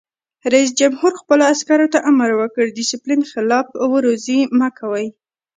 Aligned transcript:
رئیس 0.53 0.71
جمهور 0.79 1.11
خپلو 1.21 1.43
عسکرو 1.53 1.87
ته 1.93 1.99
امر 2.09 2.29
وکړ؛ 2.41 2.65
د 2.71 2.75
ډسپلین 2.77 3.21
خلاف 3.31 3.67
ورزي 3.91 4.39
مه 4.59 4.69
کوئ! 4.79 5.07